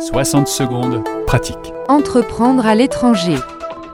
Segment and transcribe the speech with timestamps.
[0.00, 1.72] 60 secondes, pratique.
[1.88, 3.36] Entreprendre à l'étranger.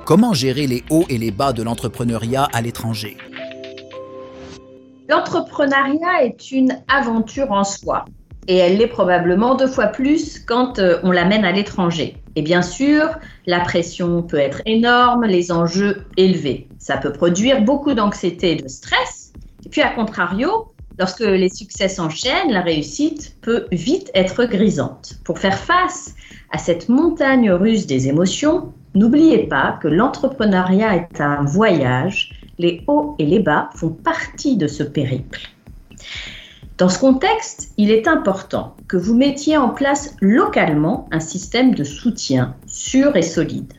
[0.05, 3.17] Comment gérer les hauts et les bas de l'entrepreneuriat à l'étranger?
[5.09, 8.05] L'entrepreneuriat est une aventure en soi
[8.49, 12.17] et elle l'est probablement deux fois plus quand euh, on l'amène à l'étranger.
[12.35, 13.09] Et bien sûr,
[13.47, 16.67] la pression peut être énorme, les enjeux élevés.
[16.79, 19.33] Ça peut produire beaucoup d'anxiété et de stress.
[19.65, 20.73] Et puis, à contrario,
[21.03, 25.15] Lorsque les succès s'enchaînent, la réussite peut vite être grisante.
[25.25, 26.15] Pour faire face
[26.53, 32.31] à cette montagne russe des émotions, n'oubliez pas que l'entrepreneuriat est un voyage.
[32.59, 35.41] Les hauts et les bas font partie de ce périple.
[36.79, 41.83] Dans ce contexte, il est important que vous mettiez en place localement un système de
[41.83, 43.73] soutien sûr et solide.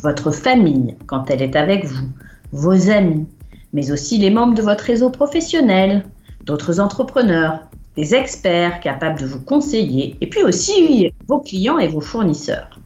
[0.00, 2.10] Votre famille, quand elle est avec vous,
[2.52, 3.24] vos amis,
[3.72, 6.04] mais aussi les membres de votre réseau professionnel,
[6.46, 7.60] d'autres entrepreneurs,
[7.96, 12.78] des experts capables de vous conseiller, et puis aussi vos clients et vos fournisseurs.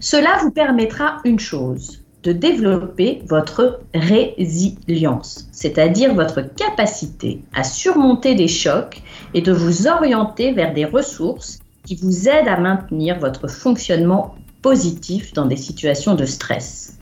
[0.00, 8.48] Cela vous permettra une chose, de développer votre résilience, c'est-à-dire votre capacité à surmonter des
[8.48, 9.02] chocs
[9.34, 15.34] et de vous orienter vers des ressources qui vous aident à maintenir votre fonctionnement positif
[15.34, 16.98] dans des situations de stress.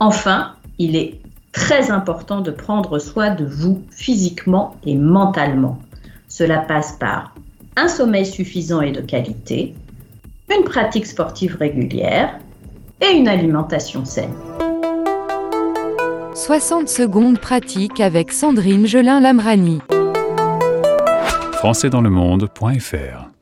[0.00, 1.20] Enfin, il est
[1.52, 5.78] très important de prendre soin de vous physiquement et mentalement.
[6.28, 7.34] Cela passe par
[7.76, 9.74] un sommeil suffisant et de qualité,
[10.54, 12.38] une pratique sportive régulière
[13.00, 14.34] et une alimentation saine.
[16.34, 19.80] 60 secondes pratique avec Sandrine Gelin-Lamrani.
[21.52, 23.32] Françaisdanslemonde.fr